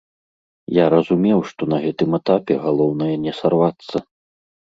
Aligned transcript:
Я 0.77 0.85
разумеў, 0.93 1.43
што 1.49 1.61
на 1.73 1.77
гэтым 1.83 2.15
этапе 2.19 2.53
галоўнае 2.65 3.11
не 3.27 3.37
сарвацца. 3.43 3.95